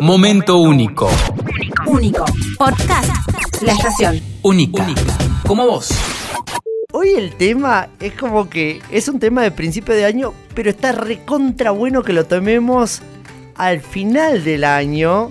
Momento 0.00 0.58
único. 0.58 1.08
Único. 1.86 2.26
Podcast. 2.58 3.10
La 3.62 3.72
estación. 3.72 4.20
Única. 4.42 4.86
Como 5.46 5.66
vos. 5.66 5.88
Hoy 6.92 7.10
el 7.16 7.34
tema 7.34 7.88
es 7.98 8.12
como 8.12 8.50
que 8.50 8.82
es 8.90 9.08
un 9.08 9.18
tema 9.18 9.42
de 9.42 9.50
principio 9.50 9.94
de 9.94 10.04
año, 10.04 10.34
pero 10.54 10.68
está 10.68 10.92
recontra 10.92 11.70
bueno 11.70 12.02
que 12.02 12.12
lo 12.12 12.26
tomemos 12.26 13.00
al 13.54 13.80
final 13.80 14.44
del 14.44 14.64
año 14.64 15.30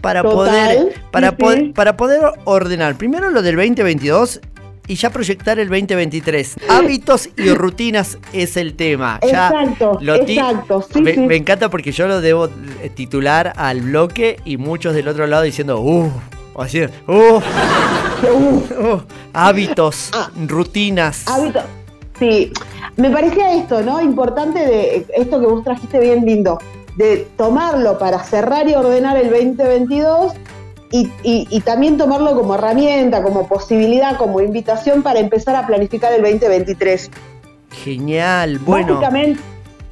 para 0.00 0.22
Total, 0.22 0.34
poder 0.34 1.02
para, 1.12 1.30
sí, 1.30 1.36
poder 1.36 1.58
sí. 1.58 1.72
para 1.72 1.96
poder 1.96 2.20
ordenar 2.44 2.96
primero 2.98 3.30
lo 3.30 3.40
del 3.40 3.54
2022 3.54 4.40
y 4.88 4.94
ya 4.96 5.10
proyectar 5.10 5.58
el 5.58 5.68
2023. 5.68 6.56
Hábitos 6.68 7.28
y 7.36 7.50
rutinas 7.54 8.18
es 8.32 8.56
el 8.56 8.74
tema. 8.74 9.20
Ya 9.22 9.48
Exacto, 9.48 9.98
lo 10.00 10.14
exacto, 10.16 10.86
sí, 10.92 11.00
me, 11.02 11.14
sí. 11.14 11.20
me 11.20 11.36
encanta 11.36 11.68
porque 11.70 11.92
yo 11.92 12.06
lo 12.08 12.20
debo 12.20 12.48
titular 12.94 13.52
al 13.56 13.80
bloque 13.82 14.38
y 14.44 14.56
muchos 14.56 14.94
del 14.94 15.08
otro 15.08 15.26
lado 15.26 15.42
diciendo, 15.44 15.80
uh, 15.80 16.10
o 16.54 16.62
así, 16.62 16.82
uh, 16.82 17.12
uh, 18.26 19.00
hábitos, 19.32 20.10
Ah. 20.12 20.30
rutinas. 20.46 21.26
Hábito. 21.28 21.60
Sí, 22.18 22.52
me 22.96 23.10
parecía 23.10 23.54
esto, 23.54 23.82
¿no? 23.82 24.00
Importante 24.00 24.60
de 24.60 25.06
esto 25.16 25.40
que 25.40 25.46
vos 25.46 25.64
trajiste 25.64 25.98
bien 25.98 26.24
lindo, 26.24 26.58
de 26.96 27.26
tomarlo 27.36 27.98
para 27.98 28.22
cerrar 28.22 28.68
y 28.68 28.74
ordenar 28.74 29.16
el 29.16 29.30
2022 29.30 30.32
y, 30.92 31.10
y- 31.24 31.48
y 31.50 31.60
también 31.62 31.96
tomarlo 31.96 32.34
como 32.36 32.54
herramienta, 32.54 33.22
como 33.22 33.48
posibilidad, 33.48 34.16
como 34.16 34.40
invitación 34.40 35.02
para 35.02 35.18
empezar 35.18 35.56
a 35.56 35.66
planificar 35.66 36.12
el 36.12 36.22
2023. 36.22 37.10
Genial, 37.70 38.58
bueno. 38.60 38.94
Básicamente, 38.94 39.40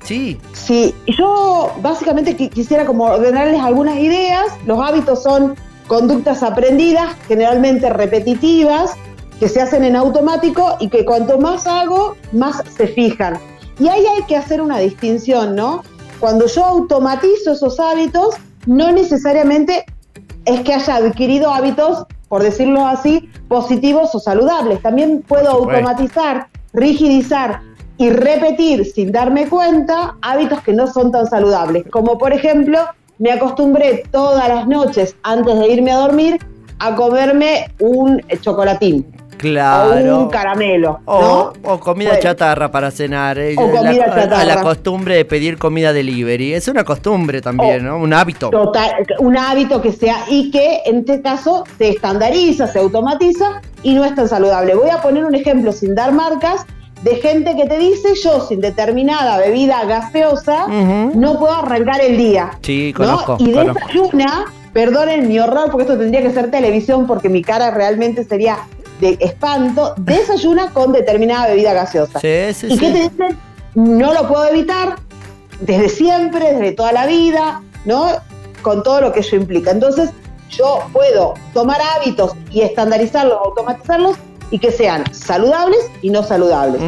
Sí, 0.03 0.39
Sí, 0.55 0.95
yo 1.07 1.73
básicamente 1.83 2.35
qui- 2.37 2.49
quisiera 2.49 2.87
como 2.87 3.05
ordenarles 3.05 3.61
algunas 3.61 3.99
ideas. 3.99 4.47
Los 4.65 4.81
hábitos 4.83 5.23
son 5.23 5.57
conductas 5.89 6.43
aprendidas, 6.43 7.15
generalmente 7.29 7.91
repetitivas, 7.91 8.93
que 9.39 9.47
se 9.49 9.61
hacen 9.61 9.85
en 9.85 9.97
automático 9.97 10.77
y 10.81 10.89
que 10.89 11.05
cuanto 11.05 11.39
más 11.39 11.67
hago, 11.67 12.17
más 12.33 12.63
se 12.77 12.87
fijan. 12.89 13.39
Y 13.79 13.89
ahí 13.89 14.05
hay 14.07 14.23
que 14.25 14.37
hacer 14.37 14.63
una 14.63 14.79
distinción, 14.79 15.55
¿no? 15.55 15.83
Cuando 16.19 16.47
yo 16.47 16.65
automatizo 16.65 17.53
esos 17.53 17.79
hábitos, 17.79 18.37
no 18.67 18.93
necesariamente 18.93 19.85
es 20.55 20.61
que 20.61 20.75
haya 20.75 20.97
adquirido 20.97 21.53
hábitos, 21.53 22.07
por 22.29 22.43
decirlo 22.43 22.87
así, 22.87 23.29
positivos 23.49 24.15
o 24.15 24.21
saludables. 24.21 24.83
También 24.83 25.23
puedo 25.27 25.49
automatizar, 25.51 26.49
rigidizar 26.73 27.61
y 27.99 28.11
repetir 28.11 28.85
sin 28.85 29.13
darme 29.13 29.49
cuenta 29.49 30.17
hábitos 30.23 30.61
que 30.63 30.73
no 30.73 30.87
son 30.87 31.13
tan 31.13 31.27
saludables. 31.27 31.85
Como 31.91 32.19
por 32.19 32.33
ejemplo, 32.33 32.79
me 33.19 33.33
acostumbré 33.33 34.05
todas 34.11 34.49
las 34.49 34.67
noches 34.67 35.17
antes 35.23 35.59
de 35.59 35.69
irme 35.69 35.93
a 35.93 35.99
dormir 35.99 36.39
a 36.79 36.95
comerme 36.95 37.71
un 37.79 38.21
chocolatín 38.41 39.20
claro. 39.41 40.19
o 40.19 40.23
un 40.25 40.29
caramelo, 40.31 41.01
O, 41.05 41.21
¿no? 41.21 41.53
o 41.73 41.81
comida 41.81 42.11
Bueno. 42.11 42.23
chatarra 42.23 42.71
para 42.71 42.91
cenar. 42.91 43.39
eh, 43.39 43.55
O 43.59 43.67
la- 43.67 43.81
comida 43.81 44.05
a- 44.05 44.09
la 44.09 44.15
chatarra. 44.29 44.63
costumbre 44.63 45.17
de 45.17 45.25
pedir 45.25 45.59
comida 45.59 45.93
delivery. 45.93 46.53
Es 46.55 46.69
una 46.69 46.85
costumbre 46.85 47.41
también, 47.41 47.87
O- 47.87 47.91
¿no? 47.91 47.99
Un 47.99 48.13
hábito. 48.13 48.51
Total, 48.51 48.91
un 49.19 49.37
hábito 49.37 49.81
que 49.83 49.93
sea 49.93 50.25
y 50.29 50.51
que 50.51 50.81
en 50.87 50.99
este 51.01 51.23
caso 51.23 51.65
se 51.79 51.89
estandariza, 51.91 52.67
se 52.67 52.79
automatiza 52.79 53.61
y 53.83 53.95
no 53.95 54.05
es 54.05 54.15
tan 54.15 54.29
saludable. 54.29 54.75
Voy 54.75 54.91
a 54.91 55.01
poner 55.03 55.25
un 55.25 55.35
ejemplo 55.35 55.73
sin 55.73 55.95
dar 55.95 56.13
marcas 56.13 56.67
de 57.03 57.17
gente 57.17 57.57
que 57.57 57.65
te 57.67 57.79
dice 57.79 58.15
yo 58.23 58.41
sin 58.47 58.61
determinada 58.61 59.39
bebida 59.39 59.85
gaseosa 59.87 60.67
no 60.69 61.39
puedo 61.39 61.55
arrancar 61.55 62.01
el 62.03 62.19
día. 62.19 62.51
Sí, 62.61 62.93
¿no? 62.93 63.05
conozco. 63.07 63.37
Y 63.41 63.53
conozco. 63.53 63.81
desayuna, 63.87 64.45
perdonen 64.75 65.27
mi 65.27 65.39
horror 65.39 65.71
porque 65.71 65.85
esto 65.85 65.97
tendría 65.99 66.21
que 66.23 66.31
ser 66.31 66.51
televisión 66.51 67.07
porque 67.07 67.29
mi 67.31 67.43
cara 67.43 67.71
realmente 67.71 68.23
sería 68.25 68.59
de 69.01 69.17
espanto, 69.21 69.95
desayuna 69.97 70.71
con 70.73 70.93
determinada 70.93 71.49
bebida 71.49 71.73
gaseosa. 71.73 72.21
Sí, 72.21 72.53
sí, 72.55 72.67
¿Y 72.71 72.79
qué 72.79 72.87
sí. 72.87 72.93
te 72.93 73.03
dicen? 73.09 73.39
No 73.75 74.13
lo 74.13 74.29
puedo 74.29 74.49
evitar 74.49 74.97
desde 75.61 75.89
siempre, 75.89 76.55
desde 76.55 76.73
toda 76.73 76.93
la 76.93 77.07
vida, 77.07 77.63
¿no? 77.85 78.09
Con 78.63 78.83
todo 78.83 79.01
lo 79.01 79.13
que 79.13 79.21
eso 79.21 79.37
implica. 79.37 79.71
Entonces, 79.71 80.11
yo 80.51 80.81
puedo 80.93 81.35
tomar 81.55 81.81
hábitos 81.97 82.33
y 82.51 82.63
estandarizarlos, 82.63 83.39
automatizarlos 83.45 84.17
y 84.51 84.59
que 84.59 84.73
sean 84.73 85.05
saludables 85.15 85.79
y 86.03 86.11
no 86.11 86.23
saludables. 86.23 86.83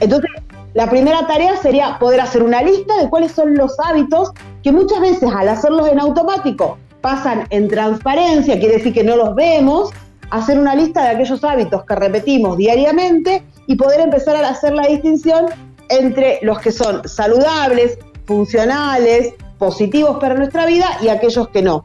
Entonces, 0.00 0.30
la 0.74 0.90
primera 0.90 1.26
tarea 1.26 1.56
sería 1.56 1.98
poder 1.98 2.20
hacer 2.20 2.42
una 2.42 2.62
lista 2.62 2.96
de 2.98 3.08
cuáles 3.08 3.32
son 3.32 3.54
los 3.54 3.78
hábitos 3.80 4.32
que 4.62 4.72
muchas 4.72 5.00
veces 5.00 5.30
al 5.34 5.48
hacerlos 5.48 5.88
en 5.88 6.00
automático 6.00 6.78
pasan 7.00 7.46
en 7.50 7.68
transparencia, 7.68 8.58
quiere 8.58 8.78
decir 8.78 8.92
que 8.92 9.04
no 9.04 9.16
los 9.16 9.34
vemos, 9.34 9.90
hacer 10.30 10.58
una 10.58 10.74
lista 10.74 11.02
de 11.02 11.08
aquellos 11.08 11.42
hábitos 11.44 11.84
que 11.84 11.94
repetimos 11.94 12.56
diariamente 12.56 13.42
y 13.66 13.76
poder 13.76 14.00
empezar 14.00 14.36
a 14.36 14.48
hacer 14.48 14.74
la 14.74 14.86
distinción 14.86 15.46
entre 15.88 16.38
los 16.42 16.58
que 16.60 16.72
son 16.72 17.06
saludables, 17.08 17.98
funcionales, 18.26 19.34
positivos 19.58 20.18
para 20.18 20.34
nuestra 20.34 20.66
vida 20.66 20.86
y 21.02 21.08
aquellos 21.08 21.48
que 21.48 21.62
no. 21.62 21.84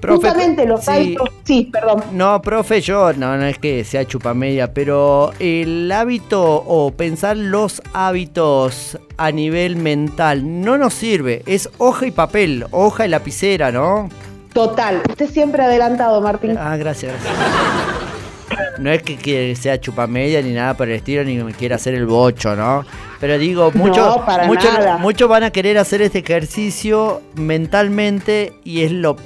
Profe, 0.00 0.28
Justamente 0.28 0.64
los 0.64 0.84
sí. 0.84 0.90
hábitos, 0.90 1.28
sí, 1.44 1.68
perdón, 1.70 2.02
No, 2.12 2.40
profe, 2.40 2.80
yo 2.80 3.12
no, 3.12 3.36
no 3.36 3.44
es 3.44 3.58
que 3.58 3.84
sea 3.84 4.06
chupamedia, 4.06 4.72
pero 4.72 5.32
el 5.38 5.92
hábito 5.92 6.42
o 6.66 6.90
pensar 6.92 7.36
los 7.36 7.82
hábitos 7.92 8.98
a 9.18 9.30
nivel 9.30 9.76
mental 9.76 10.62
no 10.62 10.78
nos 10.78 10.94
sirve. 10.94 11.42
Es 11.44 11.68
hoja 11.76 12.06
y 12.06 12.12
papel, 12.12 12.64
hoja 12.70 13.04
y 13.04 13.08
lapicera, 13.10 13.70
¿no? 13.72 14.08
total. 14.52 15.02
Usted 15.08 15.30
siempre 15.30 15.62
adelantado, 15.62 16.20
Martín. 16.20 16.56
Ah, 16.58 16.76
gracias, 16.76 17.12
gracias. 17.12 17.78
No 18.78 18.90
es 18.90 19.02
que, 19.02 19.16
que 19.16 19.54
sea 19.56 19.80
chupamedia 19.80 20.42
ni 20.42 20.52
nada 20.52 20.74
por 20.74 20.88
el 20.88 20.96
estilo, 20.96 21.24
ni 21.24 21.36
me 21.36 21.52
quiera 21.52 21.76
hacer 21.76 21.94
el 21.94 22.06
bocho, 22.06 22.56
¿no? 22.56 22.84
Pero 23.20 23.38
digo, 23.38 23.70
muchos 23.74 24.16
No, 24.26 24.98
muchos 24.98 25.28
van 25.28 25.44
a 25.44 25.50
querer 25.50 25.78
hacer 25.78 26.02
este 26.02 26.20
ejercicio 26.20 27.20
mentalmente 27.34 28.52
y 28.64 28.82
es 28.82 28.92
lo 28.92 29.16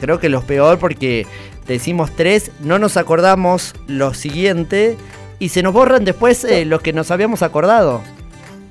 creo 0.00 0.18
que 0.18 0.28
lo 0.28 0.42
peor 0.42 0.78
porque 0.78 1.26
decimos 1.66 2.10
tres, 2.16 2.50
no 2.60 2.78
nos 2.78 2.96
acordamos 2.96 3.74
lo 3.86 4.14
siguiente 4.14 4.96
y 5.38 5.50
se 5.50 5.62
nos 5.62 5.72
borran 5.72 6.04
después 6.04 6.44
eh, 6.44 6.64
los 6.64 6.82
que 6.82 6.92
nos 6.92 7.10
habíamos 7.10 7.42
acordado. 7.42 8.00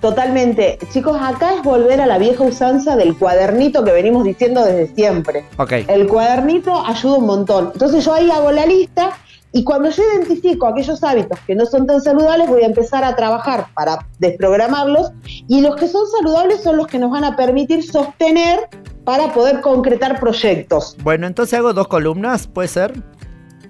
Totalmente. 0.01 0.77
Chicos, 0.91 1.17
acá 1.19 1.55
es 1.55 1.63
volver 1.63 1.99
a 2.01 2.05
la 2.05 2.17
vieja 2.17 2.43
usanza 2.43 2.95
del 2.95 3.15
cuadernito 3.17 3.83
que 3.83 3.91
venimos 3.91 4.23
diciendo 4.23 4.63
desde 4.63 4.93
siempre. 4.93 5.45
Ok. 5.57 5.71
El 5.87 6.07
cuadernito 6.07 6.85
ayuda 6.85 7.17
un 7.17 7.25
montón. 7.25 7.71
Entonces 7.73 8.05
yo 8.05 8.13
ahí 8.13 8.29
hago 8.29 8.51
la 8.51 8.65
lista 8.65 9.17
y 9.57 9.63
cuando 9.63 9.89
yo 9.89 10.03
identifico 10.13 10.67
aquellos 10.67 11.01
hábitos 11.01 11.39
que 11.47 11.55
no 11.55 11.65
son 11.65 11.87
tan 11.87 12.01
saludables, 12.01 12.49
voy 12.49 12.63
a 12.63 12.65
empezar 12.65 13.05
a 13.05 13.15
trabajar 13.15 13.67
para 13.73 14.05
desprogramarlos 14.19 15.11
y 15.47 15.61
los 15.61 15.77
que 15.77 15.87
son 15.87 16.05
saludables 16.17 16.61
son 16.61 16.75
los 16.75 16.87
que 16.87 16.99
nos 16.99 17.09
van 17.09 17.23
a 17.23 17.37
permitir 17.37 17.81
sostener 17.89 18.67
para 19.05 19.31
poder 19.33 19.61
concretar 19.61 20.19
proyectos. 20.19 20.97
Bueno, 21.03 21.25
entonces 21.25 21.57
hago 21.57 21.71
dos 21.71 21.87
columnas, 21.87 22.47
¿puede 22.47 22.67
ser? 22.67 23.01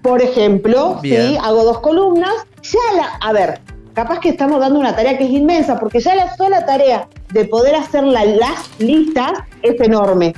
Por 0.01 0.23
ejemplo, 0.23 0.97
Bien. 1.03 1.21
sí, 1.21 1.37
hago 1.39 1.63
dos 1.63 1.79
columnas. 1.81 2.33
Ya 2.63 2.97
la, 2.97 3.05
a 3.21 3.31
ver, 3.31 3.59
capaz 3.93 4.19
que 4.21 4.29
estamos 4.29 4.59
dando 4.59 4.79
una 4.79 4.95
tarea 4.95 5.17
que 5.19 5.25
es 5.25 5.29
inmensa, 5.31 5.79
porque 5.79 5.99
ya 5.99 6.15
la 6.15 6.35
sola 6.35 6.65
tarea 6.65 7.07
de 7.31 7.45
poder 7.45 7.75
hacer 7.75 8.03
la- 8.03 8.25
las 8.25 8.71
listas 8.79 9.33
es 9.61 9.79
enorme. 9.81 10.33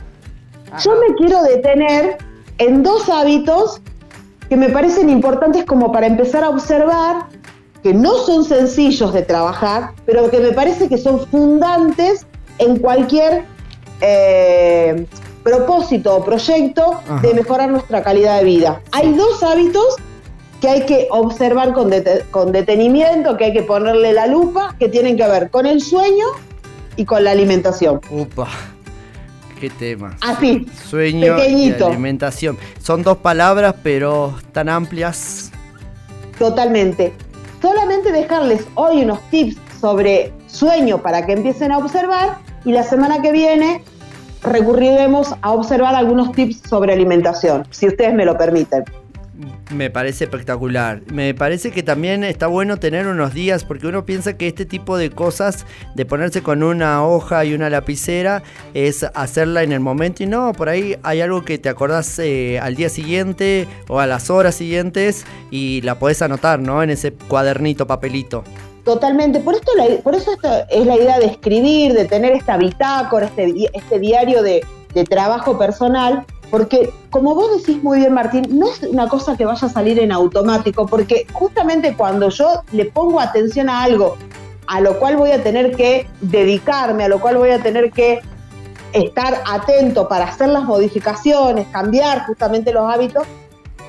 Yo 0.84 0.92
me 1.00 1.16
quiero 1.16 1.42
detener 1.44 2.18
en 2.58 2.84
dos 2.84 3.08
hábitos 3.08 3.82
que 4.50 4.56
me 4.58 4.70
parecen 4.70 5.10
importantes 5.10 5.66
como 5.66 5.92
para 5.92 6.08
empezar 6.08 6.44
a 6.44 6.50
observar, 6.50 7.26
que 7.84 7.94
no 7.94 8.18
son 8.18 8.44
sencillos 8.44 9.14
de 9.14 9.22
trabajar, 9.22 9.92
pero 10.06 10.30
que 10.30 10.40
me 10.40 10.52
parece 10.52 10.90
que 10.90 10.98
son 10.98 11.26
fundantes 11.28 12.26
en 12.58 12.80
cualquier 12.80 13.44
eh, 14.02 15.06
propósito 15.44 16.16
o 16.18 16.24
proyecto 16.26 17.00
Ajá. 17.08 17.22
de 17.22 17.34
mejorar 17.34 17.70
nuestra 17.70 18.04
calidad 18.04 18.40
de 18.40 18.44
vida. 18.46 18.82
Hay 18.92 19.14
dos 19.14 19.44
hábitos 19.44 19.96
que 20.62 20.70
hay 20.70 20.86
que 20.86 21.08
observar 21.12 21.74
con, 21.74 21.90
dete- 21.92 22.24
con 22.32 22.52
detenimiento, 22.52 23.38
que 23.38 23.46
hay 23.46 23.54
que 23.54 23.62
ponerle 23.64 24.12
la 24.14 24.26
lupa, 24.28 24.76
que 24.80 24.90
tienen 24.90 25.16
que 25.16 25.28
ver 25.28 25.50
con 25.52 25.66
el 25.68 25.82
sueño 25.82 26.26
y 26.96 27.06
con 27.06 27.24
la 27.24 27.32
alimentación. 27.32 28.02
Upa. 28.10 28.48
Qué 29.60 29.70
tema. 29.70 30.16
Así, 30.22 30.68
Sueño 30.88 31.36
Pequeñito. 31.36 31.86
y 31.86 31.92
alimentación. 31.92 32.58
Son 32.80 33.04
dos 33.04 33.18
palabras, 33.18 33.76
pero 33.84 34.36
tan 34.52 34.70
amplias. 34.70 35.52
totalmente. 36.38 37.14
Solamente 37.62 38.12
dejarles 38.12 38.68
hoy 38.76 39.04
unos 39.04 39.20
tips 39.32 39.58
sobre 39.82 40.32
sueño 40.46 41.02
para 41.02 41.26
que 41.26 41.34
empiecen 41.34 41.72
a 41.72 41.80
observar 41.80 42.38
y 42.66 42.72
la 42.72 42.84
semana 42.84 43.22
que 43.22 43.32
viene 43.32 43.84
recurriremos 44.44 45.34
a 45.42 45.52
observar 45.52 45.96
algunos 45.96 46.32
tips 46.34 46.62
sobre 46.70 46.94
alimentación, 46.94 47.66
si 47.72 47.88
ustedes 47.88 48.14
me 48.14 48.26
lo 48.26 48.38
permiten. 48.38 48.84
Me 49.72 49.90
parece 49.92 50.24
espectacular. 50.24 51.02
Me 51.14 51.34
parece 51.34 51.72
que 51.72 51.84
también 51.84 52.24
está 52.24 52.48
bueno 52.48 52.78
tener 52.78 53.06
unos 53.08 53.34
días 53.34 53.64
porque 53.64 53.86
uno 53.86 54.06
piensa 54.06 54.36
que 54.38 54.48
este 54.48 54.66
tipo 54.66 54.98
de 54.98 55.12
cosas, 55.12 55.66
de 55.96 56.06
ponerse 56.06 56.42
con 56.42 56.64
una 56.64 57.06
hoja 57.06 57.46
y 57.46 57.54
una 57.54 57.70
lapicera, 57.70 58.42
es 58.74 59.04
hacerla 59.14 59.64
en 59.64 59.72
el 59.74 59.80
momento 59.80 60.24
y 60.24 60.26
no, 60.26 60.54
por 60.54 60.70
ahí 60.70 60.98
hay 61.04 61.22
algo 61.22 61.44
que 61.44 61.58
te 61.60 61.70
acordás 61.70 62.18
eh, 62.20 62.60
al 62.60 62.76
día 62.76 62.90
siguiente 62.90 63.68
o 63.88 64.00
a 64.00 64.08
las 64.08 64.30
horas 64.30 64.56
siguientes 64.56 65.26
y 65.52 65.82
la 65.82 66.00
podés 66.00 66.22
anotar, 66.22 66.60
¿no? 66.60 66.82
En 66.82 66.90
ese 66.90 67.12
cuadernito, 67.14 67.86
papelito. 67.86 68.44
Totalmente, 68.86 69.40
por, 69.42 69.54
esto 69.54 69.72
la- 69.76 69.98
por 70.02 70.16
eso 70.16 70.32
esto 70.32 70.50
es 70.70 70.86
la 70.88 70.96
idea 70.96 71.20
de 71.20 71.26
escribir, 71.28 71.94
de 71.94 72.06
tener 72.06 72.32
esta 72.32 72.58
bitácora, 72.58 73.28
este, 73.28 73.54
este 73.74 74.00
diario 74.00 74.42
de 74.42 74.64
trabajo 75.10 75.60
personal, 75.60 76.26
porque 76.50 76.94
como 77.10 77.36
vos 77.36 77.58
decís 77.58 77.84
muy 77.84 78.00
bien 78.00 78.14
Martín, 78.14 78.48
no 78.52 78.68
es 78.70 78.82
una 78.84 79.08
cosa 79.08 79.36
que 79.36 79.46
vaya 79.46 79.68
a 79.68 79.70
salir 79.70 80.00
en 80.00 80.12
automático, 80.12 80.86
porque 80.86 81.28
justamente 81.34 81.96
cuando 81.96 82.30
yo 82.30 82.64
le 82.72 82.86
pongo 82.86 83.20
atención 83.20 83.70
a 83.70 83.84
algo 83.84 84.18
a 84.68 84.82
lo 84.82 85.00
cual 85.00 85.16
voy 85.16 85.32
a 85.32 85.42
tener 85.42 85.76
que 85.76 86.08
dedicarme, 86.22 87.06
a 87.06 87.08
lo 87.08 87.20
cual 87.20 87.38
voy 87.38 87.50
a 87.52 87.62
tener 87.62 87.92
que 87.92 88.20
estar 88.94 89.42
atento 89.46 90.08
para 90.08 90.26
hacer 90.26 90.50
las 90.50 90.64
modificaciones, 90.64 91.68
cambiar 91.68 92.26
justamente 92.26 92.74
los 92.74 92.94
hábitos, 92.94 93.26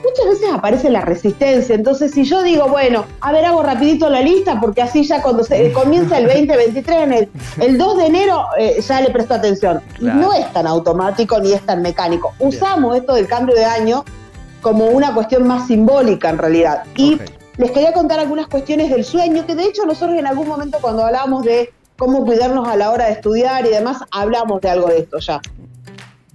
muchas 0.05 0.27
veces 0.27 0.49
aparece 0.53 0.91
la 0.91 1.01
resistencia. 1.01 1.75
Entonces, 1.75 2.13
si 2.13 2.25
yo 2.25 2.43
digo, 2.43 2.69
bueno, 2.69 3.05
a 3.21 3.33
ver, 3.33 3.45
hago 3.45 3.63
rapidito 3.63 4.09
la 4.11 4.21
lista, 4.21 4.61
porque 4.61 4.83
así 4.83 5.05
ya 5.05 5.23
cuando 5.23 5.45
se 5.45 5.73
comienza 5.73 6.19
el 6.19 6.27
2023, 6.27 6.97
en 7.03 7.13
el, 7.13 7.29
el 7.61 7.79
2 7.79 7.97
de 7.97 8.07
enero, 8.07 8.45
eh, 8.59 8.81
ya 8.81 9.01
le 9.01 9.11
presto 9.11 9.35
atención. 9.35 9.81
Claro. 9.99 10.21
No 10.21 10.33
es 10.33 10.53
tan 10.53 10.67
automático 10.67 11.39
ni 11.41 11.53
es 11.53 11.65
tan 11.65 11.83
mecánico. 11.83 12.35
Usamos 12.39 12.97
esto 12.97 13.15
del 13.15 13.27
cambio 13.27 13.55
de 13.55 13.65
año 13.65 14.05
como 14.61 14.87
una 14.87 15.15
cuestión 15.15 15.47
más 15.47 15.67
simbólica 15.67 16.31
en 16.31 16.39
realidad. 16.39 16.85
Y 16.97 17.19
les 17.57 17.71
quería 17.71 17.93
contar 17.93 18.21
algunas 18.21 18.47
cuestiones 18.49 18.91
del 18.91 19.05
sueño, 19.05 19.47
que 19.47 19.55
de 19.55 19.65
hecho 19.65 19.85
nosotros 19.85 20.17
en 20.19 20.27
algún 20.27 20.49
momento 20.49 20.79
cuando 20.81 21.05
hablábamos 21.05 21.45
de 21.45 21.73
cómo 21.97 22.25
cuidarnos 22.25 22.69
a 22.69 22.77
la 22.77 22.91
hora 22.91 23.07
de 23.07 23.13
estudiar 23.13 23.67
y 23.67 23.71
demás, 23.71 23.99
hablamos 24.11 24.61
de 24.61 24.71
algo 24.71 24.89
de 24.89 25.01
esto 25.01 25.19
ya. 25.19 25.41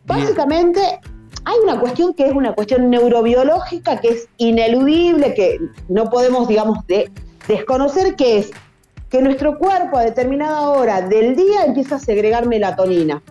Básicamente, 0.06 1.00
hay 1.45 1.56
una 1.63 1.80
cuestión 1.80 2.13
que 2.13 2.28
es 2.28 2.34
una 2.34 2.54
cuestión 2.54 2.90
neurobiológica 2.90 4.00
que 4.00 4.10
es 4.10 4.28
ineludible, 4.38 5.34
que 5.34 5.60
no 5.90 6.10
podemos, 6.10 6.48
digamos, 6.48 6.86
de- 6.88 7.12
desconocer, 7.48 8.16
que 8.16 8.38
es 8.40 8.51
que 9.10 9.22
nuestro 9.22 9.57
cuerpo 9.60 9.98
a 9.98 10.04
determinada 10.04 10.69
hora 10.69 11.01
del 11.01 11.36
día 11.36 11.66
empieza 11.66 11.95
a 11.95 12.00
segregar 12.00 12.48
melatonina. 12.48 13.22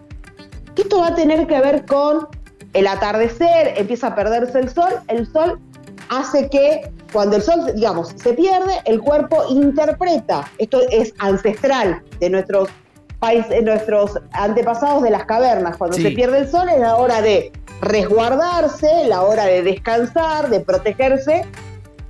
Que 0.75 0.83
esto 0.83 1.01
va 1.01 1.09
a 1.09 1.15
tener 1.15 1.47
que 1.47 1.59
ver 1.61 1.85
con 1.87 2.29
el 2.73 2.87
atardecer, 2.87 3.75
empieza 3.77 4.09
a 4.09 4.15
perderse 4.15 4.59
el 4.59 4.69
sol, 4.71 4.93
el 5.09 5.27
sol 5.31 5.59
hace 6.09 6.49
que 6.49 6.91
cuando 7.13 7.37
el 7.37 7.43
sol, 7.43 7.73
digamos, 7.75 8.15
se 8.17 8.33
pierde, 8.35 8.75
el 8.85 9.01
cuerpo 9.01 9.45
interpreta, 9.51 10.51
esto 10.59 10.81
es 10.91 11.13
ancestral 11.19 12.03
de 12.21 12.31
nuestros 12.31 12.69
países, 13.19 13.51
de 13.51 13.63
nuestros 13.63 14.19
antepasados 14.33 15.03
de 15.03 15.11
las 15.11 15.25
cavernas, 15.27 15.77
cuando 15.77 15.97
Sí. 15.97 16.03
se 16.03 16.11
pierde 16.13 16.39
el 16.39 16.51
sol 16.51 16.69
es 16.69 16.81
la 16.81 16.97
hora 16.97 17.21
de 17.21 17.53
resguardarse, 17.83 19.07
la 19.09 19.23
hora 19.23 19.45
de 19.45 19.63
descansar, 19.63 20.49
de 20.49 20.61
protegerse, 20.61 21.45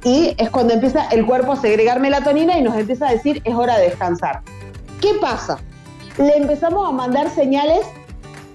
y 0.05 0.35
es 0.37 0.51
cuando 0.51 0.75
empieza 0.75 1.09
el 1.09 1.25
cuerpo 1.25 1.53
a 1.53 1.57
segregar 1.57 1.99
melatonina 1.99 2.59
y 2.59 2.63
nos 2.63 2.77
empieza 2.77 3.09
a 3.09 3.13
decir 3.13 3.41
es 3.45 3.55
hora 3.55 3.79
de 3.79 3.87
descansar. 3.87 4.43
¿Qué 5.01 5.15
pasa? 5.21 5.59
Le 6.19 6.37
empezamos 6.37 6.89
a 6.89 6.93
mandar 6.93 7.31
señales 7.31 7.87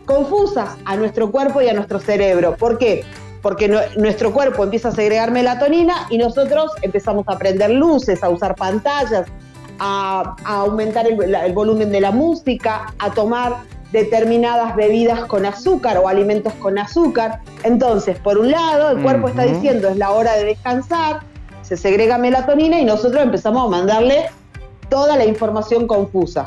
confusas 0.06 0.78
a 0.86 0.96
nuestro 0.96 1.32
cuerpo 1.32 1.62
y 1.62 1.68
a 1.68 1.74
nuestro 1.74 2.00
cerebro. 2.00 2.56
¿Por 2.56 2.78
qué? 2.78 3.04
Porque 3.42 3.68
nuestro 3.98 4.32
cuerpo 4.32 4.64
empieza 4.64 4.90
a 4.90 4.92
segregar 4.92 5.32
melatonina 5.32 6.08
y 6.10 6.18
nosotros 6.18 6.72
empezamos 6.82 7.26
a 7.28 7.38
prender 7.38 7.72
luces, 7.72 8.24
a 8.24 8.30
usar 8.30 8.56
pantallas, 8.56 9.28
a, 9.80 10.36
aumentar 10.44 11.08
el 11.08 11.54
volumen 11.54 11.92
de 11.92 12.02
la 12.02 12.12
música, 12.12 12.94
a 13.00 13.12
tomar 13.12 13.58
determinadas 13.92 14.76
bebidas 14.76 15.26
con 15.26 15.46
azúcar 15.46 15.98
o 15.98 16.08
alimentos 16.08 16.54
con 16.54 16.78
azúcar. 16.78 17.42
Entonces, 17.64 18.18
por 18.20 18.38
un 18.38 18.52
lado, 18.52 18.92
el 18.92 19.02
cuerpo 19.02 19.30
está 19.30 19.44
diciendo 19.44 19.90
es 19.90 19.98
la 19.98 20.12
hora 20.12 20.36
de 20.36 20.46
descansar, 20.46 21.22
se 21.62 21.78
segrega 21.78 22.18
melatonina 22.18 22.80
y 22.80 22.86
nosotros 22.86 23.24
empezamos 23.24 23.66
a 23.66 23.70
mandarle 23.70 24.30
toda 24.90 25.18
la 25.18 25.26
información 25.26 25.88
confusa. 25.88 26.46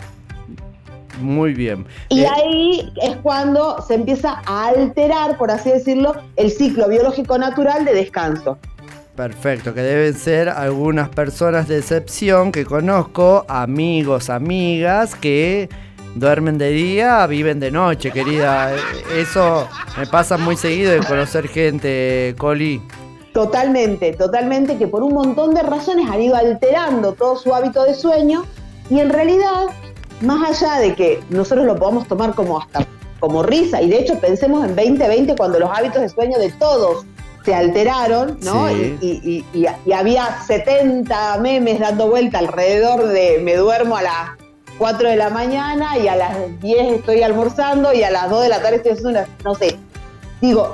Muy 1.20 1.52
bien. 1.52 1.86
Y 2.08 2.22
Eh, 2.22 2.28
ahí 2.28 2.92
es 3.02 3.16
cuando 3.16 3.82
se 3.82 3.94
empieza 3.94 4.40
a 4.46 4.68
alterar, 4.68 5.36
por 5.36 5.50
así 5.50 5.70
decirlo, 5.70 6.14
el 6.36 6.50
ciclo 6.50 6.88
biológico 6.88 7.36
natural 7.36 7.84
de 7.84 7.94
descanso. 7.94 8.58
Perfecto, 9.16 9.74
que 9.74 9.82
deben 9.82 10.14
ser 10.14 10.48
algunas 10.48 11.10
personas 11.10 11.68
de 11.68 11.78
excepción 11.78 12.52
que 12.52 12.64
conozco, 12.64 13.44
amigos, 13.48 14.30
amigas, 14.30 15.14
que 15.14 15.68
duermen 16.14 16.58
de 16.58 16.70
día, 16.70 17.26
viven 17.26 17.60
de 17.60 17.70
noche, 17.70 18.10
querida. 18.10 18.72
Eso 19.16 19.68
me 19.96 20.06
pasa 20.06 20.36
muy 20.36 20.56
seguido 20.56 20.92
de 20.92 20.98
conocer 21.00 21.48
gente, 21.48 22.34
Coli. 22.38 22.82
Totalmente, 23.32 24.12
totalmente, 24.14 24.76
que 24.76 24.88
por 24.88 25.02
un 25.02 25.14
montón 25.14 25.54
de 25.54 25.62
razones 25.62 26.10
han 26.10 26.20
ido 26.20 26.34
alterando 26.36 27.12
todo 27.12 27.36
su 27.36 27.54
hábito 27.54 27.84
de 27.84 27.94
sueño 27.94 28.44
y 28.90 28.98
en 28.98 29.08
realidad, 29.10 29.66
más 30.20 30.50
allá 30.62 30.80
de 30.80 30.94
que 30.96 31.20
nosotros 31.30 31.64
lo 31.64 31.76
podamos 31.76 32.08
tomar 32.08 32.34
como 32.34 32.58
hasta 32.60 32.86
como 33.20 33.42
risa, 33.42 33.82
y 33.82 33.90
de 33.90 33.98
hecho 34.00 34.18
pensemos 34.18 34.64
en 34.64 34.74
2020 34.74 35.36
cuando 35.36 35.58
los 35.60 35.70
hábitos 35.70 36.00
de 36.00 36.08
sueño 36.08 36.38
de 36.38 36.50
todos 36.52 37.04
se 37.44 37.54
alteraron, 37.54 38.38
¿no? 38.42 38.68
Sí. 38.68 38.96
Y, 39.00 39.06
y- 39.06 39.44
y- 39.60 39.66
y 39.86 39.92
había 39.92 40.40
70 40.46 41.38
memes 41.38 41.78
dando 41.80 42.08
vuelta 42.08 42.38
alrededor 42.38 43.06
de 43.08 43.40
me 43.44 43.56
duermo 43.56 43.96
a 43.96 44.02
las 44.02 44.14
4 44.80 45.10
de 45.10 45.16
la 45.16 45.28
mañana 45.28 45.98
y 45.98 46.08
a 46.08 46.16
las 46.16 46.58
10 46.62 46.92
estoy 46.94 47.22
almorzando 47.22 47.92
y 47.92 48.02
a 48.02 48.10
las 48.10 48.30
2 48.30 48.44
de 48.44 48.48
la 48.48 48.62
tarde 48.62 48.76
estoy 48.76 48.92
haciendo 48.92 49.10
una, 49.10 49.28
no 49.44 49.54
sé. 49.54 49.76
Digo, 50.40 50.72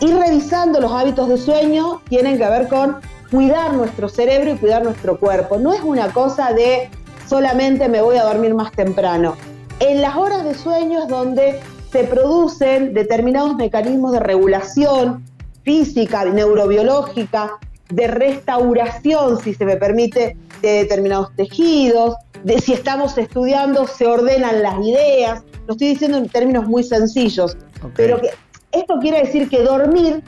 ir 0.00 0.16
revisando 0.16 0.80
los 0.80 0.90
hábitos 0.90 1.28
de 1.28 1.36
sueño 1.36 2.00
tienen 2.08 2.38
que 2.38 2.48
ver 2.48 2.68
con 2.68 2.96
cuidar 3.30 3.74
nuestro 3.74 4.08
cerebro 4.08 4.52
y 4.52 4.56
cuidar 4.56 4.82
nuestro 4.82 5.20
cuerpo. 5.20 5.58
No 5.58 5.74
es 5.74 5.82
una 5.82 6.10
cosa 6.10 6.54
de 6.54 6.88
solamente 7.26 7.86
me 7.86 8.00
voy 8.00 8.16
a 8.16 8.24
dormir 8.24 8.54
más 8.54 8.72
temprano. 8.72 9.36
En 9.78 10.00
las 10.00 10.16
horas 10.16 10.42
de 10.42 10.54
sueño 10.54 11.02
es 11.02 11.08
donde 11.08 11.60
se 11.92 12.04
producen 12.04 12.94
determinados 12.94 13.56
mecanismos 13.56 14.12
de 14.12 14.20
regulación 14.20 15.22
física, 15.64 16.24
neurobiológica, 16.24 17.58
de 17.90 18.06
restauración, 18.06 19.38
si 19.38 19.52
se 19.52 19.66
me 19.66 19.76
permite, 19.76 20.34
de 20.66 20.78
determinados 20.78 21.34
tejidos, 21.36 22.16
de 22.42 22.60
si 22.60 22.72
estamos 22.72 23.16
estudiando, 23.18 23.86
se 23.86 24.06
ordenan 24.06 24.62
las 24.62 24.78
ideas. 24.84 25.42
Lo 25.66 25.72
estoy 25.72 25.88
diciendo 25.88 26.18
en 26.18 26.28
términos 26.28 26.66
muy 26.66 26.82
sencillos, 26.82 27.56
pero 27.96 28.20
que 28.20 28.30
esto 28.72 28.98
quiere 29.00 29.20
decir 29.20 29.48
que 29.48 29.62
dormir, 29.62 30.22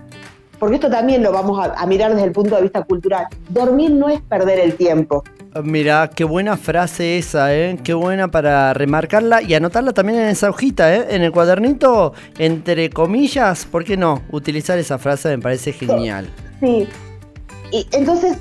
porque 0.58 0.76
esto 0.76 0.88
también 0.88 1.22
lo 1.22 1.32
vamos 1.32 1.58
a, 1.58 1.74
a 1.74 1.86
mirar 1.86 2.12
desde 2.14 2.26
el 2.26 2.32
punto 2.32 2.56
de 2.56 2.62
vista 2.62 2.82
cultural, 2.82 3.26
dormir 3.50 3.90
no 3.90 4.08
es 4.08 4.20
perder 4.22 4.58
el 4.60 4.74
tiempo. 4.76 5.22
Mira, 5.62 6.10
qué 6.14 6.24
buena 6.24 6.56
frase 6.56 7.16
esa, 7.16 7.54
¿eh? 7.54 7.78
Qué 7.82 7.94
buena 7.94 8.30
para 8.30 8.74
remarcarla 8.74 9.42
y 9.42 9.54
anotarla 9.54 9.92
también 9.92 10.18
en 10.18 10.28
esa 10.28 10.50
hojita, 10.50 10.94
¿eh? 10.94 11.06
En 11.10 11.22
el 11.22 11.32
cuadernito, 11.32 12.12
entre 12.38 12.90
comillas, 12.90 13.64
¿por 13.64 13.84
qué 13.84 13.96
no? 13.96 14.22
Utilizar 14.30 14.78
esa 14.78 14.98
frase 14.98 15.30
me 15.30 15.38
parece 15.38 15.72
genial. 15.72 16.28
Sí. 16.60 16.86
Y 17.72 17.86
entonces, 17.92 18.36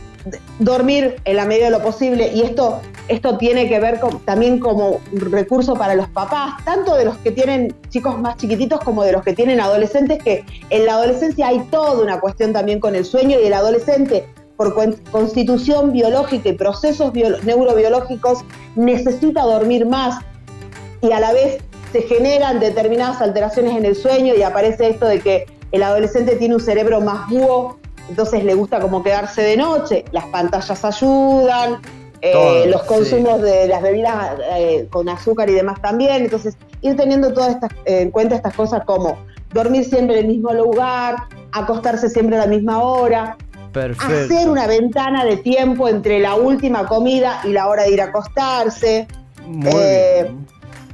dormir 0.60 1.16
en 1.26 1.36
la 1.36 1.46
medida 1.46 1.66
de 1.66 1.72
lo 1.72 1.82
posible, 1.82 2.32
y 2.34 2.42
esto, 2.42 2.82
esto 3.08 3.38
tiene 3.38 3.70
que 3.70 3.80
ver 3.80 4.00
también 4.26 4.60
como 4.60 5.00
recurso 5.14 5.76
para 5.76 5.96
los 5.96 6.08
papás, 6.10 6.64
tanto 6.66 6.96
de 6.96 7.06
los 7.06 7.18
que 7.18 7.32
tienen 7.32 7.76
chicos 7.90 8.18
más 8.20 8.38
chiquititos 8.38 8.80
como 8.80 9.04
de 9.04 9.12
los 9.12 9.24
que 9.24 9.34
tienen 9.34 9.60
adolescentes, 9.60 10.22
que 10.24 10.44
en 10.70 10.86
la 10.86 10.94
adolescencia 10.94 11.48
hay 11.48 11.60
toda 11.72 12.02
una 12.02 12.20
cuestión 12.20 12.54
también 12.54 12.80
con 12.80 12.96
el 12.96 13.06
sueño 13.06 13.40
y 13.40 13.46
el 13.46 13.54
adolescente 13.54 14.26
por 14.58 14.74
constitución 15.12 15.92
biológica 15.92 16.48
y 16.48 16.54
procesos 16.54 17.12
bio- 17.12 17.38
neurobiológicos 17.44 18.40
necesita 18.76 19.44
dormir 19.44 19.86
más 19.86 20.24
y 21.02 21.12
a 21.12 21.20
la 21.20 21.34
vez 21.34 21.58
se 21.92 22.02
generan 22.04 22.60
determinadas 22.60 23.22
alteraciones 23.22 23.76
en 23.76 23.86
el 23.86 23.96
sueño 23.96 24.34
y 24.34 24.44
aparece 24.44 24.90
esto 24.90 25.06
de 25.08 25.20
que 25.20 25.46
el 25.72 25.84
adolescente 25.84 26.38
tiene 26.38 26.56
un 26.56 26.62
cerebro 26.62 27.02
más 27.02 27.30
búho, 27.30 27.78
entonces 28.10 28.44
le 28.44 28.54
gusta 28.54 28.80
como 28.80 29.04
quedarse 29.04 29.42
de 29.42 29.58
noche, 29.58 30.06
las 30.12 30.26
pantallas 30.26 30.84
ayudan, 30.86 31.82
eh, 32.22 32.66
los 32.68 32.82
sí. 32.82 32.88
consumos 32.88 33.42
de 33.42 33.68
las 33.68 33.82
bebidas 33.82 34.40
eh, 34.58 34.88
con 34.90 35.10
azúcar 35.10 35.50
y 35.50 35.54
demás 35.54 35.82
también, 35.82 36.24
entonces 36.24 36.58
ir 36.82 36.96
teniendo 36.96 37.34
todas 37.34 37.56
estas, 37.56 37.72
eh, 37.86 38.02
en 38.02 38.12
cuenta 38.12 38.36
estas 38.36 38.54
cosas 38.54 38.84
como 38.86 39.18
dormir 39.54 39.86
siempre 39.86 40.20
en 40.20 40.26
el 40.26 40.32
mismo 40.32 40.54
lugar, 40.54 41.16
acostarse 41.52 42.10
siempre 42.10 42.38
a 42.38 42.42
la 42.42 42.48
misma 42.48 42.82
hora, 42.82 43.38
Perfecto. 43.72 44.34
hacer 44.34 44.50
una 44.50 44.68
ventana 44.68 45.26
de 45.26 45.38
tiempo 45.38 45.88
entre 45.88 46.20
la 46.20 46.36
última 46.36 46.88
comida 46.88 47.42
y 47.44 47.50
la 47.50 47.68
hora 47.68 47.84
de 47.84 47.92
ir 47.92 48.02
a 48.02 48.06
acostarse, 48.06 49.08
Muy 49.46 49.70
bien. 49.70 50.48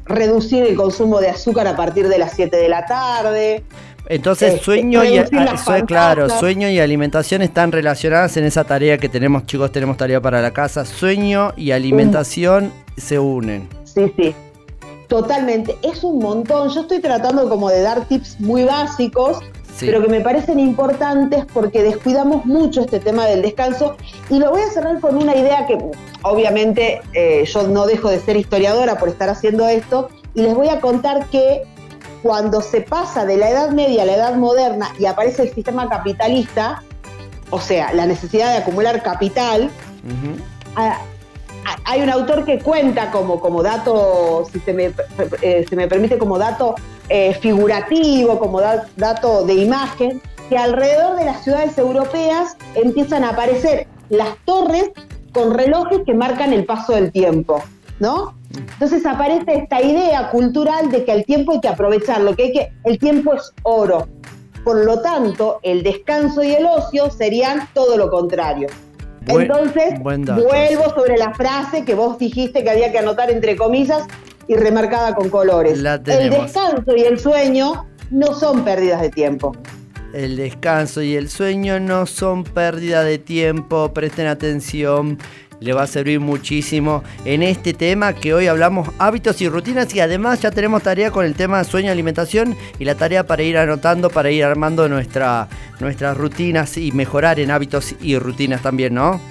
reducir 0.05 0.63
el 0.65 0.75
consumo 0.75 1.19
de 1.19 1.29
azúcar 1.29 1.67
a 1.67 1.75
partir 1.75 2.07
de 2.07 2.17
las 2.17 2.33
7 2.33 2.57
de 2.57 2.69
la 2.69 2.85
tarde. 2.85 3.63
Entonces, 4.07 4.53
Este, 4.53 4.65
sueño 4.65 5.03
y 5.05 5.17
ah, 5.17 5.57
sue- 5.57 5.85
claro, 5.85 6.27
sueño 6.29 6.67
y 6.69 6.79
alimentación 6.79 7.41
están 7.41 7.71
relacionadas 7.71 8.35
en 8.37 8.43
esa 8.45 8.63
tarea 8.63 8.97
que 8.97 9.07
tenemos, 9.09 9.45
chicos, 9.45 9.71
tenemos 9.71 9.95
tarea 9.97 10.19
para 10.19 10.41
la 10.41 10.51
casa. 10.51 10.85
Sueño 10.85 11.53
y 11.55 11.71
alimentación 11.71 12.73
se 12.97 13.19
unen. 13.19 13.69
Sí, 13.85 14.11
sí. 14.17 14.35
Totalmente. 15.07 15.77
Es 15.81 16.03
un 16.03 16.19
montón. 16.19 16.69
Yo 16.69 16.81
estoy 16.81 16.99
tratando 16.99 17.49
como 17.49 17.69
de 17.69 17.81
dar 17.81 18.05
tips 18.07 18.39
muy 18.39 18.63
básicos, 18.63 19.39
Sí. 19.75 19.85
pero 19.85 20.01
que 20.01 20.07
me 20.09 20.21
parecen 20.21 20.59
importantes 20.59 21.45
porque 21.53 21.81
descuidamos 21.83 22.45
mucho 22.45 22.81
este 22.81 22.99
tema 22.99 23.25
del 23.25 23.41
descanso. 23.41 23.97
Y 24.29 24.39
lo 24.39 24.51
voy 24.51 24.61
a 24.61 24.69
cerrar 24.69 24.99
con 24.99 25.15
una 25.17 25.35
idea 25.35 25.65
que 25.67 25.77
obviamente 26.23 27.01
eh, 27.13 27.43
yo 27.45 27.67
no 27.67 27.85
dejo 27.85 28.09
de 28.09 28.19
ser 28.19 28.37
historiadora 28.37 28.97
por 28.97 29.09
estar 29.09 29.29
haciendo 29.29 29.67
esto. 29.67 30.09
Y 30.33 30.41
les 30.43 30.53
voy 30.55 30.69
a 30.69 30.79
contar 30.79 31.25
que 31.27 31.63
cuando 32.21 32.61
se 32.61 32.81
pasa 32.81 33.25
de 33.25 33.37
la 33.37 33.49
Edad 33.49 33.71
Media 33.71 34.03
a 34.03 34.05
la 34.05 34.13
Edad 34.13 34.35
Moderna 34.35 34.93
y 34.99 35.05
aparece 35.05 35.43
el 35.43 35.53
sistema 35.53 35.89
capitalista, 35.89 36.83
o 37.49 37.59
sea, 37.59 37.93
la 37.93 38.05
necesidad 38.05 38.51
de 38.51 38.57
acumular 38.57 39.01
capital, 39.03 39.69
hay 41.85 42.01
un 42.01 42.09
autor 42.09 42.45
que 42.45 42.59
cuenta 42.59 43.11
como, 43.11 43.39
como 43.39 43.61
dato, 43.63 44.45
si 44.51 44.59
se 44.59 44.73
me, 44.73 44.91
eh, 45.41 45.65
se 45.67 45.75
me 45.75 45.87
permite, 45.87 46.17
como 46.17 46.37
dato 46.37 46.75
eh, 47.09 47.33
figurativo, 47.41 48.39
como 48.39 48.61
da- 48.61 48.87
dato 48.97 49.43
de 49.45 49.55
imagen, 49.55 50.21
que 50.49 50.57
alrededor 50.57 51.17
de 51.17 51.25
las 51.25 51.43
ciudades 51.43 51.77
europeas 51.77 52.55
empiezan 52.75 53.23
a 53.23 53.29
aparecer 53.29 53.87
las 54.09 54.29
torres 54.45 54.91
con 55.33 55.53
relojes 55.53 55.99
que 56.05 56.13
marcan 56.13 56.51
el 56.53 56.65
paso 56.65 56.93
del 56.93 57.11
tiempo, 57.11 57.61
¿no? 57.99 58.35
Entonces 58.57 59.05
aparece 59.05 59.55
esta 59.55 59.81
idea 59.81 60.29
cultural 60.29 60.91
de 60.91 61.03
que 61.05 61.11
el 61.11 61.25
tiempo 61.25 61.53
hay 61.53 61.59
que 61.61 61.67
aprovecharlo, 61.67 62.35
que, 62.35 62.43
hay 62.43 62.51
que 62.53 62.71
el 62.83 62.97
tiempo 62.99 63.33
es 63.33 63.51
oro. 63.63 64.07
Por 64.63 64.85
lo 64.85 65.01
tanto, 65.01 65.59
el 65.63 65.81
descanso 65.83 66.43
y 66.43 66.51
el 66.53 66.65
ocio 66.65 67.09
serían 67.09 67.67
todo 67.73 67.97
lo 67.97 68.09
contrario. 68.09 68.67
Buen- 69.25 69.41
Entonces, 69.43 69.99
buen 70.01 70.25
vuelvo 70.25 70.89
sobre 70.95 71.17
la 71.17 71.33
frase 71.33 71.83
que 71.85 71.93
vos 71.95 72.17
dijiste 72.17 72.63
que 72.63 72.69
había 72.69 72.91
que 72.91 72.99
anotar 72.99 73.29
entre 73.31 73.55
comillas 73.55 74.03
y 74.47 74.55
remarcada 74.55 75.15
con 75.15 75.29
colores. 75.29 75.79
La 75.79 75.95
el 76.05 76.29
descanso 76.29 76.95
y 76.95 77.01
el 77.01 77.19
sueño 77.19 77.87
no 78.09 78.33
son 78.33 78.63
pérdidas 78.63 79.01
de 79.01 79.09
tiempo. 79.09 79.53
El 80.13 80.35
descanso 80.35 81.01
y 81.01 81.15
el 81.15 81.29
sueño 81.29 81.79
no 81.79 82.05
son 82.05 82.43
pérdida 82.43 83.03
de 83.03 83.17
tiempo, 83.17 83.93
presten 83.93 84.27
atención, 84.27 85.17
le 85.61 85.73
va 85.73 85.83
a 85.83 85.87
servir 85.87 86.19
muchísimo 86.19 87.03
en 87.23 87.43
este 87.43 87.73
tema 87.73 88.13
que 88.13 88.33
hoy 88.33 88.47
hablamos 88.47 88.89
hábitos 88.97 89.41
y 89.41 89.47
rutinas 89.47 89.93
y 89.93 89.99
además 89.99 90.41
ya 90.41 90.49
tenemos 90.49 90.81
tarea 90.81 91.11
con 91.11 91.23
el 91.23 91.35
tema 91.35 91.63
sueño 91.63 91.91
alimentación 91.91 92.57
y 92.79 92.85
la 92.85 92.95
tarea 92.95 93.27
para 93.27 93.43
ir 93.43 93.59
anotando, 93.59 94.09
para 94.09 94.31
ir 94.31 94.43
armando 94.43 94.89
nuestra, 94.89 95.47
nuestras 95.79 96.17
rutinas 96.17 96.77
y 96.77 96.91
mejorar 96.91 97.39
en 97.39 97.51
hábitos 97.51 97.93
y 98.01 98.17
rutinas 98.17 98.63
también, 98.63 98.95
¿no? 98.95 99.21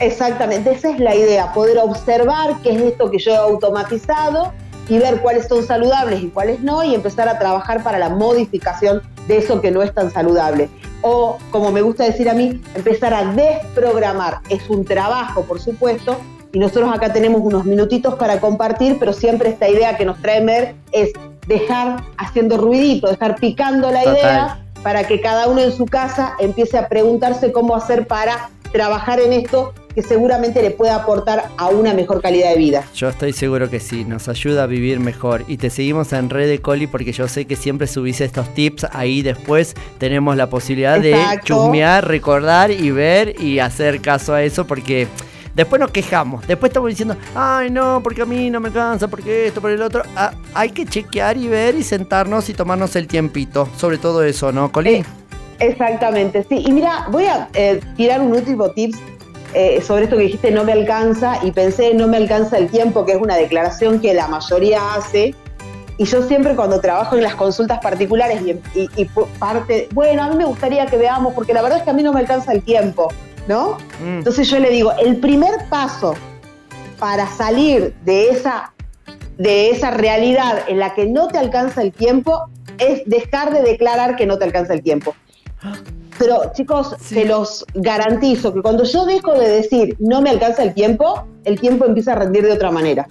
Exactamente, 0.00 0.72
esa 0.72 0.90
es 0.90 0.98
la 0.98 1.14
idea, 1.14 1.52
poder 1.52 1.78
observar 1.78 2.56
qué 2.64 2.72
es 2.72 2.82
esto 2.82 3.08
que 3.08 3.18
yo 3.18 3.30
he 3.30 3.36
automatizado 3.36 4.52
y 4.88 4.98
ver 4.98 5.20
cuáles 5.20 5.46
son 5.46 5.64
saludables 5.64 6.24
y 6.24 6.28
cuáles 6.28 6.58
no 6.60 6.82
y 6.82 6.92
empezar 6.92 7.28
a 7.28 7.38
trabajar 7.38 7.84
para 7.84 8.00
la 8.00 8.08
modificación 8.08 9.00
de 9.28 9.38
eso 9.38 9.60
que 9.60 9.70
no 9.70 9.82
es 9.82 9.92
tan 9.94 10.10
saludable. 10.10 10.68
O, 11.02 11.38
como 11.50 11.72
me 11.72 11.82
gusta 11.82 12.04
decir 12.04 12.28
a 12.28 12.34
mí, 12.34 12.60
empezar 12.74 13.12
a 13.14 13.32
desprogramar. 13.32 14.38
Es 14.48 14.68
un 14.70 14.84
trabajo, 14.84 15.42
por 15.42 15.60
supuesto, 15.60 16.16
y 16.52 16.58
nosotros 16.58 16.90
acá 16.94 17.12
tenemos 17.12 17.40
unos 17.42 17.64
minutitos 17.64 18.14
para 18.14 18.38
compartir, 18.40 18.98
pero 18.98 19.12
siempre 19.12 19.48
esta 19.48 19.68
idea 19.68 19.96
que 19.96 20.04
nos 20.04 20.20
trae 20.20 20.40
Mer 20.42 20.74
es 20.92 21.10
dejar 21.46 22.04
haciendo 22.18 22.58
ruidito, 22.58 23.08
dejar 23.08 23.36
picando 23.36 23.90
la 23.90 24.02
Total. 24.02 24.16
idea 24.16 24.58
para 24.82 25.04
que 25.04 25.20
cada 25.20 25.48
uno 25.48 25.62
en 25.62 25.72
su 25.72 25.86
casa 25.86 26.34
empiece 26.38 26.76
a 26.76 26.88
preguntarse 26.88 27.52
cómo 27.52 27.74
hacer 27.74 28.06
para 28.06 28.50
trabajar 28.72 29.20
en 29.20 29.32
esto 29.32 29.72
que 29.94 30.02
seguramente 30.02 30.62
le 30.62 30.70
pueda 30.70 30.96
aportar 30.96 31.50
a 31.56 31.68
una 31.68 31.94
mejor 31.94 32.20
calidad 32.20 32.50
de 32.50 32.56
vida. 32.56 32.84
Yo 32.94 33.08
estoy 33.08 33.32
seguro 33.32 33.70
que 33.70 33.80
sí, 33.80 34.04
nos 34.04 34.28
ayuda 34.28 34.64
a 34.64 34.66
vivir 34.66 35.00
mejor. 35.00 35.44
Y 35.48 35.56
te 35.56 35.70
seguimos 35.70 36.12
en 36.12 36.30
Red 36.30 36.48
de 36.48 36.60
Coli 36.60 36.86
porque 36.86 37.12
yo 37.12 37.28
sé 37.28 37.46
que 37.46 37.56
siempre 37.56 37.86
subís 37.86 38.20
estos 38.20 38.52
tips. 38.54 38.86
Ahí 38.92 39.22
después 39.22 39.74
tenemos 39.98 40.36
la 40.36 40.48
posibilidad 40.48 40.98
de 41.00 41.16
chusmear, 41.44 42.06
recordar 42.06 42.70
y 42.70 42.90
ver 42.90 43.40
y 43.40 43.58
hacer 43.58 44.00
caso 44.00 44.34
a 44.34 44.42
eso 44.42 44.66
porque 44.66 45.08
después 45.54 45.80
nos 45.80 45.90
quejamos. 45.90 46.46
Después 46.46 46.70
estamos 46.70 46.88
diciendo, 46.88 47.16
ay 47.34 47.70
no, 47.70 48.02
porque 48.02 48.22
a 48.22 48.26
mí 48.26 48.50
no 48.50 48.60
me 48.60 48.68
alcanza, 48.68 49.08
porque 49.08 49.48
esto, 49.48 49.60
por 49.60 49.70
el 49.70 49.82
otro. 49.82 50.02
Ah, 50.16 50.32
hay 50.54 50.70
que 50.70 50.86
chequear 50.86 51.36
y 51.36 51.48
ver 51.48 51.74
y 51.74 51.82
sentarnos 51.82 52.48
y 52.48 52.54
tomarnos 52.54 52.96
el 52.96 53.06
tiempito. 53.06 53.68
Sobre 53.76 53.98
todo 53.98 54.22
eso, 54.22 54.52
¿no, 54.52 54.70
Coli? 54.72 54.94
Eh, 54.94 55.04
Exactamente, 55.62 56.44
sí. 56.48 56.64
Y 56.66 56.72
mira, 56.72 57.06
voy 57.10 57.24
a 57.24 57.48
eh, 57.54 57.80
tirar 57.96 58.20
un 58.20 58.32
último 58.32 58.70
tips 58.70 58.98
eh, 59.54 59.80
sobre 59.82 60.04
esto 60.04 60.16
que 60.16 60.24
dijiste, 60.24 60.50
no 60.50 60.64
me 60.64 60.72
alcanza, 60.72 61.38
y 61.42 61.50
pensé, 61.52 61.94
no 61.94 62.06
me 62.08 62.16
alcanza 62.16 62.58
el 62.58 62.68
tiempo, 62.68 63.04
que 63.04 63.12
es 63.12 63.18
una 63.20 63.36
declaración 63.36 64.00
que 64.00 64.14
la 64.14 64.28
mayoría 64.28 64.94
hace. 64.94 65.34
Y 65.98 66.04
yo 66.04 66.22
siempre 66.22 66.56
cuando 66.56 66.80
trabajo 66.80 67.16
en 67.16 67.22
las 67.22 67.34
consultas 67.34 67.78
particulares 67.80 68.40
y, 68.42 68.50
y- 68.78 68.88
y 68.96 69.06
pu- 69.08 69.26
parte, 69.38 69.88
bueno, 69.92 70.22
a 70.22 70.28
mí 70.30 70.36
me 70.36 70.44
gustaría 70.46 70.86
que 70.86 70.96
veamos, 70.96 71.34
porque 71.34 71.52
la 71.52 71.62
verdad 71.62 71.78
es 71.78 71.84
que 71.84 71.90
a 71.90 71.92
mí 71.92 72.02
no 72.02 72.12
me 72.12 72.20
alcanza 72.20 72.52
el 72.52 72.62
tiempo, 72.62 73.08
¿no? 73.46 73.76
Mm. 74.02 74.18
Entonces 74.18 74.48
yo 74.48 74.58
le 74.58 74.70
digo, 74.70 74.92
el 74.98 75.16
primer 75.18 75.52
paso 75.68 76.14
para 76.98 77.26
salir 77.26 77.94
de 78.04 78.30
esa, 78.30 78.72
de 79.36 79.70
esa 79.70 79.90
realidad 79.90 80.60
en 80.66 80.78
la 80.78 80.94
que 80.94 81.06
no 81.06 81.28
te 81.28 81.38
alcanza 81.38 81.82
el 81.82 81.92
tiempo 81.92 82.48
es 82.78 83.02
dejar 83.06 83.52
de 83.52 83.60
declarar 83.62 84.16
que 84.16 84.24
no 84.26 84.38
te 84.38 84.44
alcanza 84.44 84.72
el 84.72 84.82
tiempo. 84.82 85.14
Pero 86.22 86.52
chicos, 86.54 86.94
Sí. 87.00 87.16
te 87.16 87.24
los 87.24 87.64
garantizo 87.74 88.54
que 88.54 88.62
cuando 88.62 88.84
yo 88.84 89.04
dejo 89.06 89.32
de 89.32 89.48
decir 89.48 89.96
no 89.98 90.22
me 90.22 90.30
alcanza 90.30 90.62
el 90.62 90.72
tiempo, 90.72 91.26
el 91.44 91.60
tiempo 91.60 91.84
empieza 91.84 92.12
a 92.12 92.14
rendir 92.16 92.44
de 92.44 92.52
otra 92.52 92.70
manera. 92.70 93.06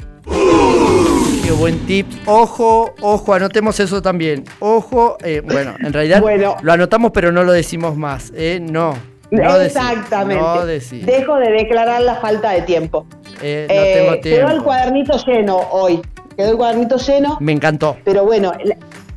Qué 1.43 1.51
buen 1.51 1.79
tip. 1.85 2.07
Ojo, 2.25 2.93
ojo, 3.01 3.33
anotemos 3.33 3.79
eso 3.79 4.01
también. 4.01 4.45
Ojo, 4.59 5.17
eh, 5.23 5.41
bueno, 5.43 5.73
en 5.79 5.91
realidad 5.91 6.21
Bueno. 6.21 6.55
lo 6.61 6.71
anotamos 6.71 7.11
pero 7.13 7.31
no 7.31 7.43
lo 7.43 7.51
decimos 7.51 7.97
más. 7.97 8.31
¿eh? 8.35 8.59
No. 8.61 8.93
no 9.31 9.57
decir, 9.57 9.77
Exactamente. 9.81 10.41
no. 10.43 10.65
Dejo 10.65 11.35
de 11.37 11.51
declarar 11.51 12.01
la 12.01 12.15
falta 12.15 12.51
de 12.51 12.61
tiempo. 12.61 13.05
Eh, 13.41 13.65
no 13.67 13.73
Eh, 13.73 13.93
tengo 13.95 14.21
quedó 14.21 14.35
el 14.35 14.47
tiempo. 14.47 14.63
cuadernito 14.63 15.17
lleno 15.25 15.57
hoy. 15.71 16.01
Quedó 16.37 16.51
el 16.51 16.57
cuadernito 16.57 16.97
lleno. 16.97 17.37
Me 17.41 17.51
encantó. 17.51 17.97
Pero 18.05 18.23
bueno, 18.25 18.53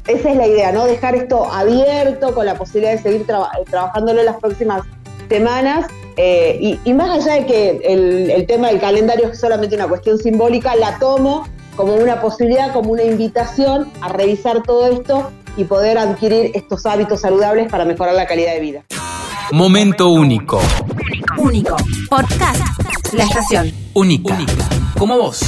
esa 0.06 0.30
es 0.30 0.36
la 0.36 0.46
idea, 0.46 0.72
¿no? 0.72 0.84
Dejar 0.84 1.14
esto 1.14 1.50
abierto 1.52 2.34
con 2.34 2.46
la 2.46 2.54
posibilidad 2.56 2.92
de 2.92 3.02
seguir 3.02 3.26
traba- 3.26 3.50
trabajándolo 3.70 4.20
en 4.20 4.26
las 4.26 4.36
próximas 4.36 4.82
semanas. 5.28 5.86
eh, 6.16 6.58
y, 6.60 6.78
y 6.84 6.94
más 6.94 7.10
allá 7.10 7.34
de 7.40 7.46
que 7.46 7.70
el, 7.84 8.30
el 8.30 8.46
tema 8.46 8.68
del 8.68 8.78
calendario 8.80 9.28
es 9.30 9.40
solamente 9.40 9.74
una 9.74 9.88
cuestión 9.88 10.18
simbólica, 10.18 10.76
la 10.76 10.98
tomo 10.98 11.48
como 11.76 11.94
una 11.94 12.20
posibilidad, 12.20 12.72
como 12.72 12.92
una 12.92 13.02
invitación 13.02 13.90
a 14.00 14.08
revisar 14.08 14.62
todo 14.62 14.86
esto 14.86 15.30
y 15.56 15.64
poder 15.64 15.98
adquirir 15.98 16.52
estos 16.54 16.86
hábitos 16.86 17.20
saludables 17.22 17.68
para 17.70 17.84
mejorar 17.84 18.14
la 18.14 18.26
calidad 18.26 18.52
de 18.52 18.60
vida. 18.60 18.84
Momento 19.50 20.08
único. 20.10 20.60
Único. 21.36 21.76
Podcast. 22.08 22.60
La 23.12 23.24
estación. 23.24 23.72
Única. 23.94 24.38
Como 24.96 25.18
vos. 25.18 25.40